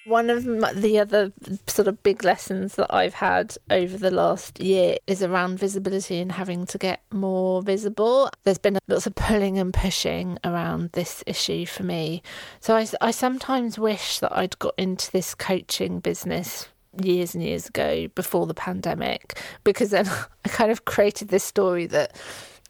One 0.06 0.30
of 0.30 0.44
the 0.44 0.98
other 0.98 1.32
sort 1.68 1.88
of 1.88 2.02
big 2.02 2.24
lessons 2.24 2.76
that 2.76 2.92
I've 2.92 3.16
had 3.16 3.56
over 3.70 3.96
the 3.96 4.10
last 4.10 4.60
year 4.60 4.98
is 5.06 5.22
around 5.22 5.60
visibility 5.60 6.20
and 6.20 6.32
having 6.32 6.66
to 6.68 6.78
get 6.80 7.04
more 7.12 7.62
visible. 7.62 8.32
There's 8.44 8.58
been 8.58 8.80
lots 8.88 9.06
of 9.06 9.14
pulling 9.14 9.60
and 9.60 9.72
pushing 9.74 10.40
around 10.44 10.94
this 10.94 11.24
issue 11.28 11.66
for 11.68 11.84
me. 11.84 12.24
So 12.60 12.76
I, 12.76 12.88
I 13.02 13.12
sometimes 13.12 13.78
wish 13.78 14.20
that 14.20 14.36
I'd 14.36 14.58
got 14.58 14.74
into 14.80 15.12
this 15.12 15.36
coaching 15.36 16.00
business 16.00 16.70
years 17.06 17.34
and 17.34 17.44
years 17.44 17.68
ago 17.68 18.08
before 18.16 18.46
the 18.46 18.54
pandemic 18.54 19.40
because 19.64 19.92
then 19.92 20.08
I 20.46 20.50
kind 20.50 20.72
of 20.72 20.86
created 20.86 21.30
this 21.30 21.44
story 21.44 21.86
that 21.88 22.16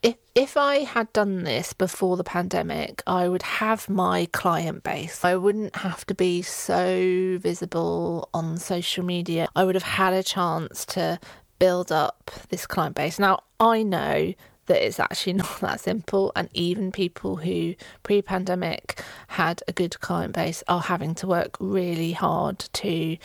if 0.02 0.16
if 0.34 0.56
I 0.56 0.80
had 0.80 1.12
done 1.12 1.44
this 1.44 1.74
before 1.74 2.16
the 2.16 2.24
pandemic, 2.24 3.04
I 3.06 3.28
would 3.28 3.42
have 3.42 3.90
my 3.90 4.28
client 4.32 4.84
base. 4.84 5.26
I 5.26 5.36
wouldn't 5.36 5.76
have 5.76 6.06
to 6.06 6.16
be 6.16 6.42
so 6.42 7.38
visible 7.42 8.30
on 8.34 8.58
social 8.58 9.04
media. 9.04 9.50
I 9.56 9.66
would 9.66 9.76
have 9.76 9.84
had 9.84 10.14
a 10.14 10.24
chance 10.24 10.86
to 10.88 11.20
build 11.60 11.92
up 11.92 12.32
this 12.50 12.66
client 12.66 12.96
base. 12.96 13.20
Now, 13.20 13.40
I 13.60 13.84
know 13.84 14.34
that 14.70 14.86
it's 14.86 15.00
actually 15.00 15.34
not 15.44 15.60
that 15.60 15.82
simple 15.82 16.32
and 16.36 16.48
even 16.54 16.92
people 16.92 17.36
who 17.36 17.76
pre-pandemic 18.04 19.04
had 19.28 19.62
a 19.68 19.74
good 19.74 20.00
client 20.00 20.34
base 20.34 20.64
are 20.70 20.82
having 20.82 21.14
to 21.16 21.28
work 21.28 21.58
really 21.60 22.14
hard 22.14 22.60
to 22.60 23.18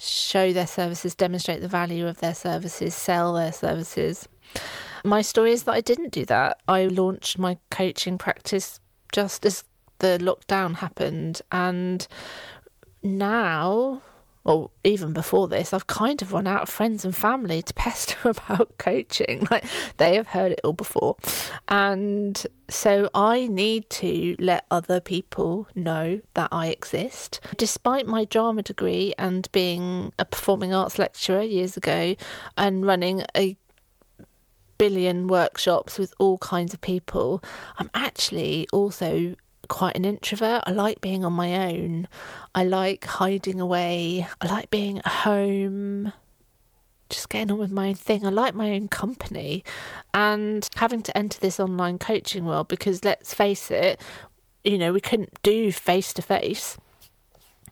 show 0.00 0.52
their 0.52 0.66
services, 0.66 1.14
demonstrate 1.14 1.60
the 1.60 1.68
value 1.68 2.06
of 2.06 2.18
their 2.18 2.34
services, 2.34 2.94
sell 2.94 3.34
their 3.34 3.52
services. 3.52 4.28
My 5.04 5.22
story 5.22 5.52
is 5.52 5.64
that 5.64 5.72
I 5.72 5.80
didn't 5.80 6.12
do 6.12 6.24
that. 6.26 6.60
I 6.68 6.86
launched 6.86 7.38
my 7.38 7.58
coaching 7.70 8.18
practice 8.18 8.80
just 9.12 9.46
as 9.46 9.64
the 9.98 10.18
lockdown 10.20 10.76
happened. 10.76 11.42
And 11.52 12.06
now, 13.02 14.02
or 14.44 14.70
even 14.84 15.12
before 15.12 15.48
this, 15.48 15.72
I've 15.72 15.86
kind 15.86 16.20
of 16.22 16.32
run 16.32 16.46
out 16.46 16.62
of 16.62 16.68
friends 16.68 17.04
and 17.04 17.14
family 17.14 17.62
to 17.62 17.74
pester 17.74 18.16
about 18.28 18.78
coaching. 18.78 19.46
Like 19.50 19.64
they 19.98 20.16
have 20.16 20.28
heard 20.28 20.52
it 20.52 20.60
all 20.64 20.72
before. 20.72 21.16
And 21.68 22.46
so 22.68 23.10
I 23.14 23.46
need 23.48 23.90
to 23.90 24.36
let 24.38 24.64
other 24.70 25.00
people 25.00 25.68
know 25.74 26.20
that 26.34 26.48
I 26.52 26.68
exist. 26.68 27.40
Despite 27.56 28.06
my 28.06 28.24
drama 28.24 28.62
degree 28.62 29.12
and 29.18 29.50
being 29.52 30.12
a 30.18 30.24
performing 30.24 30.72
arts 30.72 30.98
lecturer 30.98 31.42
years 31.42 31.76
ago 31.76 32.14
and 32.56 32.86
running 32.86 33.24
a 33.36 33.56
billion 34.78 35.26
workshops 35.26 35.98
with 35.98 36.14
all 36.18 36.38
kinds 36.38 36.72
of 36.72 36.80
people, 36.80 37.42
I'm 37.76 37.90
actually 37.92 38.66
also 38.72 39.36
quite 39.70 39.96
an 39.96 40.04
introvert. 40.04 40.64
I 40.66 40.72
like 40.72 41.00
being 41.00 41.24
on 41.24 41.32
my 41.32 41.72
own. 41.72 42.08
I 42.54 42.64
like 42.64 43.06
hiding 43.06 43.60
away. 43.60 44.26
I 44.42 44.46
like 44.48 44.68
being 44.68 44.98
at 44.98 45.06
home, 45.06 46.12
just 47.08 47.30
getting 47.30 47.52
on 47.52 47.58
with 47.58 47.70
my 47.70 47.88
own 47.88 47.94
thing. 47.94 48.26
I 48.26 48.28
like 48.28 48.54
my 48.54 48.72
own 48.72 48.88
company. 48.88 49.64
And 50.12 50.68
having 50.76 51.02
to 51.02 51.16
enter 51.16 51.40
this 51.40 51.58
online 51.58 51.98
coaching 51.98 52.44
world 52.44 52.68
because 52.68 53.04
let's 53.04 53.32
face 53.32 53.70
it, 53.70 53.98
you 54.64 54.76
know, 54.76 54.92
we 54.92 55.00
couldn't 55.00 55.42
do 55.42 55.72
face 55.72 56.12
to 56.14 56.22
face. 56.22 56.76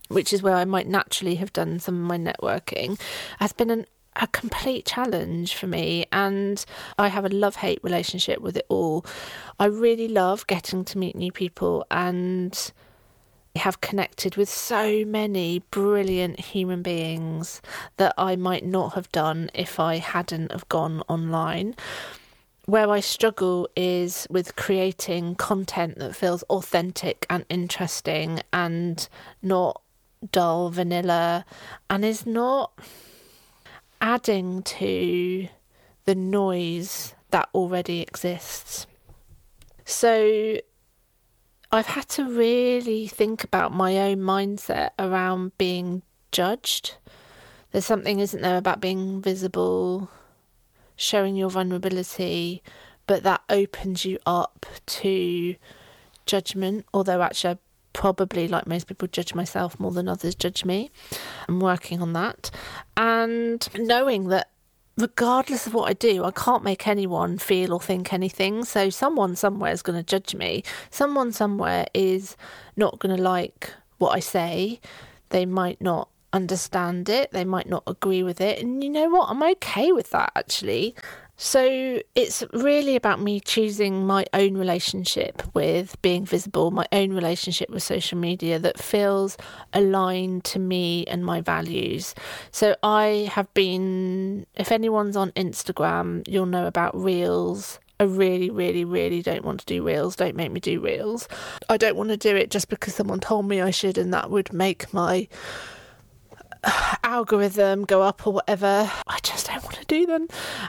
Which 0.09 0.33
is 0.33 0.43
where 0.43 0.55
I 0.55 0.65
might 0.65 0.87
naturally 0.87 1.35
have 1.35 1.53
done 1.53 1.81
some 1.81 1.97
of 1.97 2.01
my 2.01 2.17
networking, 2.17 2.99
has 3.41 3.53
been 3.53 3.69
an 3.69 3.85
a 4.19 4.27
complete 4.27 4.85
challenge 4.85 5.55
for 5.55 5.67
me 5.67 6.07
and 6.13 6.65
I 6.99 7.09
have 7.09 7.25
a 7.25 7.29
love 7.29 7.57
hate 7.57 7.81
relationship 7.83 8.41
with 8.41 8.57
it 8.57 8.67
all. 8.69 9.05
I 9.59 9.67
really 9.67 10.09
love 10.09 10.47
getting 10.47 10.85
to 10.87 10.99
meet 10.99 11.17
new 11.17 11.33
people 11.33 11.87
and 11.91 12.73
have 13.57 13.81
connected 13.81 14.37
with 14.37 14.49
so 14.49 15.05
many 15.05 15.61
brilliant 15.71 16.41
human 16.41 16.83
beings 16.83 17.61
that 17.97 18.15
I 18.17 18.37
might 18.37 18.65
not 18.65 18.95
have 18.95 19.11
done 19.13 19.51
if 19.55 19.81
I 19.81 19.97
hadn't 19.97 20.53
have 20.53 20.69
gone 20.69 21.03
online. 21.09 21.75
Where 22.67 22.91
I 22.91 23.01
struggle 23.01 23.69
is 23.75 24.27
with 24.31 24.57
creating 24.57 25.37
content 25.37 25.99
that 25.99 26.15
feels 26.15 26.43
authentic 26.45 27.27
and 27.31 27.45
interesting 27.49 28.41
and 28.53 29.09
not 29.43 29.81
dull 30.33 30.69
vanilla 30.71 31.45
and 31.89 32.05
is 32.05 32.27
not 32.27 32.73
adding 34.01 34.63
to 34.63 35.49
the 36.05 36.15
noise 36.15 37.15
that 37.31 37.49
already 37.55 38.01
exists. 38.01 38.87
So 39.85 40.59
I've 41.71 41.87
had 41.87 42.09
to 42.11 42.25
really 42.25 43.07
think 43.07 43.45
about 43.45 43.73
my 43.73 43.99
own 43.99 44.19
mindset 44.19 44.91
around 44.99 45.57
being 45.59 46.03
judged. 46.33 46.97
There's 47.73 47.85
something, 47.85 48.21
isn't 48.21 48.41
there, 48.41 48.57
about 48.57 48.81
being 48.81 49.21
visible, 49.21 50.11
showing 50.97 51.37
your 51.37 51.51
vulnerability, 51.51 52.63
but 53.07 53.23
that 53.23 53.43
opens 53.51 54.05
you 54.05 54.19
up 54.25 54.65
to 54.87 55.57
judgment. 56.25 56.87
Although, 56.95 57.23
actually, 57.23 57.51
I 57.51 57.59
probably, 57.99 58.47
like 58.47 58.69
most 58.69 58.87
people, 58.87 59.09
judge 59.09 59.35
myself 59.35 59.81
more 59.81 59.91
than 59.91 60.09
others 60.09 60.37
judge 60.37 60.65
me. 60.65 60.89
I'm 61.49 61.59
working 61.59 62.01
on 62.01 62.13
that. 62.13 62.49
And 62.97 63.69
knowing 63.77 64.29
that 64.29 64.51
regardless 64.97 65.67
of 65.67 65.75
what 65.75 65.91
I 65.91 65.95
do, 65.95 66.23
I 66.23 66.31
can't 66.31 66.63
make 66.63 66.87
anyone 66.87 67.39
feel 67.39 67.73
or 67.73 67.81
think 67.81 68.13
anything. 68.13 68.65
So 68.65 68.89
someone 68.89 69.35
somewhere 69.35 69.73
is 69.73 69.83
going 69.83 69.99
to 69.99 70.05
judge 70.05 70.37
me. 70.37 70.63
Someone 70.91 71.33
somewhere 71.33 71.87
is 71.93 72.37
not 72.77 73.01
going 73.01 73.17
to 73.17 73.21
like 73.21 73.75
what 73.99 74.11
I 74.11 74.21
say. 74.21 74.81
They 75.31 75.45
might 75.45 75.81
not 75.81 76.09
understand 76.33 77.09
it. 77.09 77.33
They 77.33 77.45
might 77.45 77.69
not 77.69 77.83
agree 77.89 78.23
with 78.23 78.41
it. 78.41 78.63
And 78.63 78.85
you 78.85 78.91
know 78.91 79.09
what? 79.09 79.29
I'm 79.29 79.43
okay 79.43 79.91
with 79.91 80.11
that 80.11 80.31
actually. 80.37 80.95
So 81.41 82.03
it's 82.17 82.43
really 82.53 82.97
about 82.97 83.21
me 83.21 83.39
choosing 83.39 84.05
my 84.05 84.27
own 84.35 84.57
relationship 84.57 85.41
with 85.55 86.01
being 86.03 86.27
visible, 86.27 86.73
my 86.73 86.87
own 86.91 87.13
relationship 87.13 87.71
with 87.71 87.85
social 87.85 88.19
media 88.19 88.59
that 88.59 88.77
feels 88.77 89.37
aligned 89.73 90.43
to 90.47 90.59
me 90.59 91.07
and 91.07 91.25
my 91.25 91.41
values. 91.41 92.17
So 92.51 92.75
I 92.83 93.31
have 93.33 93.55
been, 93.55 94.47
if 94.57 94.73
anyone's 94.73 95.17
on 95.17 95.31
Instagram, 95.33 96.27
you'll 96.27 96.47
know 96.47 96.67
about 96.67 97.01
Reels. 97.01 97.79
I 98.01 98.05
really, 98.05 98.51
really, 98.51 98.85
really 98.85 99.23
don't 99.23 99.45
want 99.45 99.61
to 99.61 99.67
do 99.67 99.85
reels. 99.85 100.17
Don't 100.17 100.37
make 100.37 100.51
me 100.51 100.59
do 100.59 100.81
reels. 100.81 101.29
I 101.69 101.77
don't 101.77 101.97
want 101.97 102.11
to 102.11 102.17
do 102.17 102.35
it 102.35 102.51
just 102.51 102.69
because 102.69 102.97
someone 102.97 103.21
told 103.21 103.47
me 103.47 103.61
I 103.61 103.71
should, 103.71 103.97
and 103.97 104.13
that 104.13 104.31
would 104.31 104.53
make 104.53 104.93
my 104.93 105.29
algorithm 107.03 107.85
go 107.85 108.03
up 108.03 108.27
or 108.27 108.33
whatever. 108.35 108.91
I 109.07 109.19
just 109.23 109.47
don't 109.49 109.63
want 109.63 109.77
to 109.77 109.85
do 109.87 110.07
them. 110.07 110.29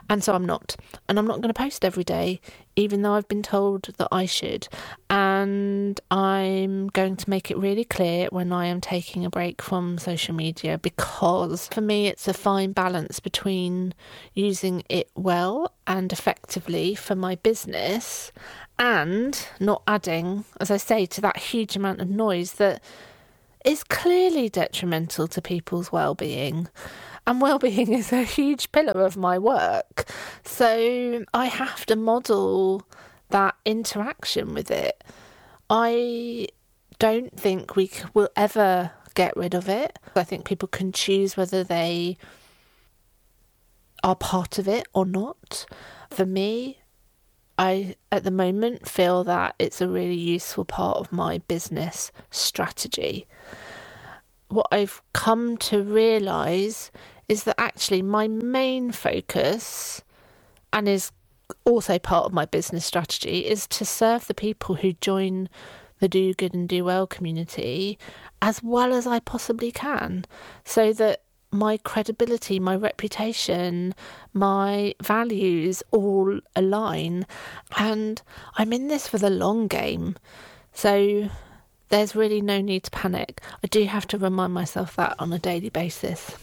And 0.09 0.23
so 0.23 0.33
I'm 0.33 0.45
not. 0.45 0.75
And 1.07 1.19
I'm 1.19 1.27
not 1.27 1.41
going 1.41 1.53
to 1.53 1.57
post 1.57 1.83
every 1.83 2.03
day, 2.03 2.39
even 2.75 3.01
though 3.01 3.13
I've 3.13 3.27
been 3.27 3.43
told 3.43 3.89
that 3.97 4.07
I 4.11 4.25
should. 4.25 4.67
And 5.09 5.99
I'm 6.11 6.87
going 6.87 7.15
to 7.17 7.29
make 7.29 7.51
it 7.51 7.57
really 7.57 7.83
clear 7.83 8.27
when 8.31 8.51
I 8.51 8.67
am 8.67 8.81
taking 8.81 9.25
a 9.25 9.29
break 9.29 9.61
from 9.61 9.97
social 9.97 10.35
media 10.35 10.77
because 10.77 11.67
for 11.67 11.81
me, 11.81 12.07
it's 12.07 12.27
a 12.27 12.33
fine 12.33 12.71
balance 12.71 13.19
between 13.19 13.93
using 14.33 14.83
it 14.89 15.09
well 15.15 15.73
and 15.87 16.11
effectively 16.11 16.95
for 16.95 17.15
my 17.15 17.35
business 17.35 18.31
and 18.77 19.47
not 19.59 19.83
adding, 19.87 20.45
as 20.61 20.71
I 20.71 20.77
say, 20.77 21.05
to 21.07 21.21
that 21.21 21.37
huge 21.37 21.75
amount 21.75 21.99
of 21.99 22.09
noise 22.09 22.53
that 22.53 22.81
is 23.65 23.83
clearly 23.83 24.49
detrimental 24.49 25.27
to 25.27 25.41
people's 25.41 25.91
well-being. 25.91 26.69
And 27.27 27.41
well-being 27.41 27.93
is 27.93 28.11
a 28.11 28.23
huge 28.23 28.71
pillar 28.71 29.01
of 29.01 29.17
my 29.17 29.37
work. 29.37 30.09
So 30.43 31.25
i 31.33 31.45
have 31.45 31.85
to 31.87 31.95
model 31.95 32.87
that 33.29 33.55
interaction 33.65 34.53
with 34.53 34.71
it. 34.71 35.03
I 35.69 36.47
don't 36.97 37.37
think 37.39 37.75
we 37.75 37.91
will 38.13 38.29
ever 38.35 38.91
get 39.13 39.35
rid 39.37 39.53
of 39.53 39.69
it. 39.69 39.99
I 40.15 40.23
think 40.23 40.45
people 40.45 40.67
can 40.67 40.91
choose 40.91 41.37
whether 41.37 41.63
they 41.63 42.17
are 44.03 44.15
part 44.15 44.57
of 44.57 44.67
it 44.67 44.87
or 44.93 45.05
not. 45.05 45.65
For 46.09 46.25
me 46.25 46.78
I, 47.59 47.95
at 48.09 48.23
the 48.23 48.31
moment, 48.31 48.87
feel 48.87 49.25
that 49.25 49.53
it's 49.59 49.81
a 49.81 49.87
really 49.87 50.15
useful 50.15 50.63
part 50.63 50.97
of 50.97 51.11
my 51.11 51.39
business 51.39 52.11
strategy. 52.31 53.27
What 54.47 54.67
I've 54.71 55.01
come 55.13 55.57
to 55.57 55.83
realise 55.83 56.89
is 57.27 57.43
that 57.43 57.59
actually 57.59 58.01
my 58.01 58.29
main 58.29 58.93
focus, 58.93 60.01
and 60.71 60.87
is 60.87 61.11
also 61.65 61.99
part 61.99 62.25
of 62.25 62.33
my 62.33 62.45
business 62.45 62.85
strategy, 62.85 63.45
is 63.45 63.67
to 63.67 63.85
serve 63.85 64.27
the 64.27 64.33
people 64.33 64.75
who 64.75 64.93
join 64.93 65.49
the 65.99 66.07
Do 66.07 66.33
Good 66.33 66.53
and 66.53 66.67
Do 66.67 66.85
Well 66.85 67.07
community 67.07 67.99
as 68.41 68.63
well 68.63 68.93
as 68.93 69.05
I 69.05 69.19
possibly 69.19 69.71
can, 69.71 70.23
so 70.63 70.93
that 70.93 71.23
my 71.51 71.77
credibility, 71.77 72.59
my 72.59 72.75
reputation, 72.75 73.95
my 74.33 74.93
values 75.01 75.81
all 75.91 76.39
align. 76.55 77.25
And 77.77 78.21
I'm 78.55 78.73
in 78.73 78.87
this 78.87 79.07
for 79.07 79.17
the 79.17 79.29
long 79.29 79.67
game. 79.67 80.15
So 80.73 81.29
there's 81.89 82.15
really 82.15 82.41
no 82.41 82.61
need 82.61 82.83
to 82.83 82.91
panic. 82.91 83.41
I 83.63 83.67
do 83.67 83.85
have 83.85 84.07
to 84.07 84.17
remind 84.17 84.53
myself 84.53 84.95
that 84.95 85.15
on 85.19 85.33
a 85.33 85.39
daily 85.39 85.69
basis 85.69 86.37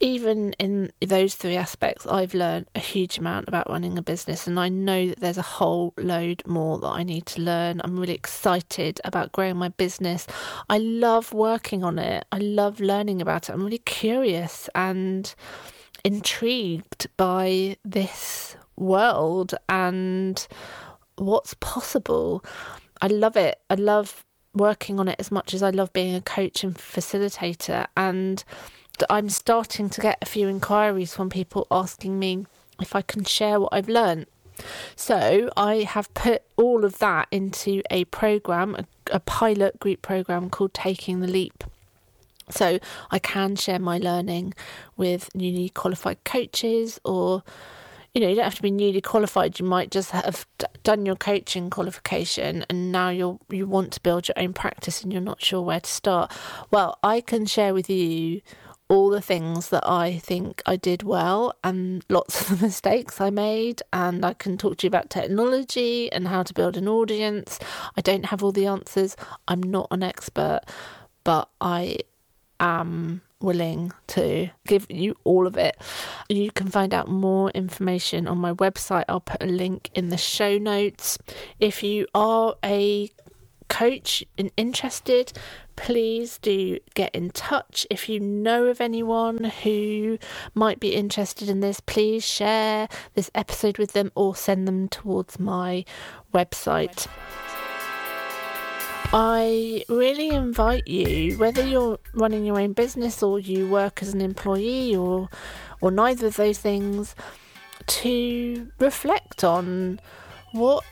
even 0.00 0.54
in 0.54 0.90
those 1.00 1.34
three 1.34 1.56
aspects, 1.56 2.06
I've 2.06 2.32
learned 2.34 2.66
a 2.74 2.80
huge 2.80 3.18
amount 3.18 3.48
about 3.48 3.68
running 3.68 3.98
a 3.98 4.02
business, 4.02 4.46
and 4.46 4.58
I 4.58 4.68
know 4.68 5.08
that 5.08 5.20
there's 5.20 5.38
a 5.38 5.42
whole 5.42 5.92
load 5.98 6.42
more 6.46 6.78
that 6.78 6.88
I 6.88 7.02
need 7.02 7.26
to 7.26 7.42
learn. 7.42 7.80
I'm 7.84 7.98
really 7.98 8.14
excited 8.14 9.00
about 9.04 9.32
growing 9.32 9.56
my 9.56 9.68
business. 9.68 10.26
I 10.68 10.78
love 10.78 11.32
working 11.32 11.84
on 11.84 11.98
it, 11.98 12.24
I 12.32 12.38
love 12.38 12.80
learning 12.80 13.20
about 13.20 13.48
it. 13.48 13.52
I'm 13.52 13.62
really 13.62 13.78
curious 13.78 14.68
and 14.74 15.34
intrigued 16.02 17.08
by 17.16 17.76
this 17.84 18.56
world 18.76 19.54
and 19.68 20.46
what's 21.16 21.54
possible. 21.54 22.42
I 23.02 23.08
love 23.08 23.36
it. 23.36 23.60
I 23.68 23.74
love 23.74 24.24
working 24.54 24.98
on 24.98 25.08
it 25.08 25.16
as 25.18 25.30
much 25.30 25.54
as 25.54 25.62
I 25.62 25.70
love 25.70 25.92
being 25.92 26.14
a 26.14 26.20
coach 26.20 26.64
and 26.64 26.74
facilitator. 26.74 27.86
And 27.96 28.42
I'm 29.08 29.28
starting 29.28 29.88
to 29.90 30.00
get 30.00 30.18
a 30.20 30.26
few 30.26 30.48
inquiries 30.48 31.14
from 31.14 31.30
people 31.30 31.66
asking 31.70 32.18
me 32.18 32.46
if 32.80 32.94
I 32.94 33.02
can 33.02 33.24
share 33.24 33.60
what 33.60 33.72
I've 33.72 33.88
learned. 33.88 34.26
So 34.96 35.50
I 35.56 35.76
have 35.76 36.12
put 36.14 36.42
all 36.56 36.84
of 36.84 36.98
that 36.98 37.28
into 37.30 37.82
a 37.90 38.04
program, 38.06 38.74
a, 38.74 38.84
a 39.12 39.20
pilot 39.20 39.78
group 39.80 40.02
program 40.02 40.50
called 40.50 40.74
Taking 40.74 41.20
the 41.20 41.26
Leap. 41.26 41.64
So 42.50 42.78
I 43.10 43.18
can 43.18 43.56
share 43.56 43.78
my 43.78 43.98
learning 43.98 44.54
with 44.96 45.34
newly 45.34 45.68
qualified 45.68 46.22
coaches 46.24 47.00
or 47.04 47.42
you 48.12 48.20
know, 48.20 48.28
you 48.28 48.34
don't 48.34 48.44
have 48.44 48.56
to 48.56 48.62
be 48.62 48.72
newly 48.72 49.00
qualified. 49.00 49.60
You 49.60 49.66
might 49.66 49.92
just 49.92 50.10
have 50.10 50.44
d- 50.58 50.66
done 50.82 51.06
your 51.06 51.14
coaching 51.14 51.70
qualification 51.70 52.66
and 52.68 52.90
now 52.90 53.10
you 53.10 53.38
you 53.48 53.68
want 53.68 53.92
to 53.92 54.00
build 54.00 54.26
your 54.26 54.36
own 54.36 54.52
practice 54.52 55.02
and 55.02 55.12
you're 55.12 55.22
not 55.22 55.40
sure 55.40 55.62
where 55.62 55.78
to 55.78 55.90
start. 55.90 56.32
Well, 56.72 56.98
I 57.04 57.20
can 57.20 57.46
share 57.46 57.72
with 57.72 57.88
you 57.88 58.40
all 58.90 59.08
the 59.08 59.20
things 59.20 59.68
that 59.68 59.88
I 59.88 60.18
think 60.18 60.62
I 60.66 60.74
did 60.74 61.04
well 61.04 61.54
and 61.62 62.04
lots 62.08 62.40
of 62.40 62.48
the 62.58 62.66
mistakes 62.66 63.20
I 63.20 63.30
made. 63.30 63.80
And 63.92 64.24
I 64.24 64.34
can 64.34 64.58
talk 64.58 64.78
to 64.78 64.86
you 64.86 64.88
about 64.88 65.08
technology 65.08 66.12
and 66.12 66.28
how 66.28 66.42
to 66.42 66.52
build 66.52 66.76
an 66.76 66.88
audience. 66.88 67.58
I 67.96 68.00
don't 68.00 68.26
have 68.26 68.42
all 68.42 68.52
the 68.52 68.66
answers. 68.66 69.16
I'm 69.46 69.62
not 69.62 69.86
an 69.92 70.02
expert, 70.02 70.62
but 71.22 71.48
I 71.60 71.98
am 72.58 73.22
willing 73.40 73.92
to 74.08 74.50
give 74.66 74.86
you 74.90 75.16
all 75.24 75.46
of 75.46 75.56
it. 75.56 75.80
You 76.28 76.50
can 76.50 76.68
find 76.68 76.92
out 76.92 77.08
more 77.08 77.50
information 77.50 78.26
on 78.26 78.38
my 78.38 78.52
website. 78.54 79.04
I'll 79.08 79.20
put 79.20 79.42
a 79.42 79.46
link 79.46 79.88
in 79.94 80.08
the 80.08 80.18
show 80.18 80.58
notes. 80.58 81.16
If 81.60 81.82
you 81.84 82.06
are 82.12 82.56
a 82.64 83.08
coach 83.70 84.22
and 84.36 84.50
interested, 84.58 85.32
please 85.76 86.36
do 86.38 86.78
get 86.94 87.14
in 87.14 87.30
touch. 87.30 87.86
If 87.88 88.10
you 88.10 88.20
know 88.20 88.66
of 88.66 88.82
anyone 88.82 89.44
who 89.44 90.18
might 90.54 90.78
be 90.78 90.94
interested 90.94 91.48
in 91.48 91.60
this, 91.60 91.80
please 91.80 92.26
share 92.26 92.88
this 93.14 93.30
episode 93.34 93.78
with 93.78 93.94
them 93.94 94.12
or 94.14 94.36
send 94.36 94.68
them 94.68 94.88
towards 94.88 95.38
my 95.38 95.86
website. 96.34 97.06
I 99.12 99.84
really 99.88 100.28
invite 100.28 100.86
you, 100.86 101.38
whether 101.38 101.66
you're 101.66 101.98
running 102.12 102.44
your 102.44 102.60
own 102.60 102.74
business 102.74 103.22
or 103.22 103.40
you 103.40 103.66
work 103.68 104.02
as 104.02 104.12
an 104.12 104.20
employee 104.20 104.94
or 104.94 105.28
or 105.80 105.90
neither 105.90 106.26
of 106.26 106.36
those 106.36 106.58
things, 106.58 107.14
to 107.86 108.70
reflect 108.78 109.42
on 109.42 109.98
what 110.52 110.84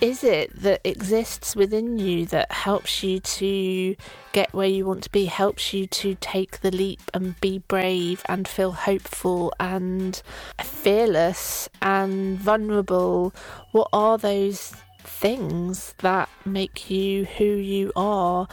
is 0.00 0.24
it 0.24 0.54
that 0.60 0.80
exists 0.84 1.54
within 1.54 1.98
you 1.98 2.26
that 2.26 2.50
helps 2.50 3.02
you 3.02 3.20
to 3.20 3.96
get 4.32 4.52
where 4.52 4.68
you 4.68 4.84
want 4.84 5.04
to 5.04 5.10
be, 5.10 5.26
helps 5.26 5.72
you 5.72 5.86
to 5.86 6.16
take 6.16 6.60
the 6.60 6.70
leap 6.70 7.00
and 7.14 7.40
be 7.40 7.58
brave 7.58 8.22
and 8.26 8.48
feel 8.48 8.72
hopeful 8.72 9.52
and 9.60 10.20
fearless 10.62 11.68
and 11.80 12.38
vulnerable? 12.38 13.32
What 13.72 13.88
are 13.92 14.18
those 14.18 14.74
things 14.98 15.94
that 15.98 16.28
make 16.44 16.90
you 16.90 17.24
who 17.24 17.44
you 17.44 17.92
are? 17.94 18.48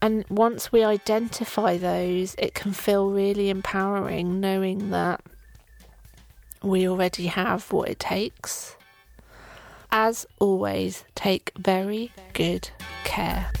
And 0.00 0.24
once 0.28 0.72
we 0.72 0.82
identify 0.82 1.76
those, 1.76 2.34
it 2.38 2.54
can 2.54 2.72
feel 2.72 3.10
really 3.10 3.50
empowering 3.50 4.40
knowing 4.40 4.90
that 4.90 5.20
we 6.62 6.88
already 6.88 7.26
have 7.26 7.70
what 7.72 7.88
it 7.88 8.00
takes 8.00 8.76
as 9.92 10.26
always, 10.40 11.04
take 11.14 11.52
very 11.56 12.10
good 12.32 12.70
care. 13.04 13.52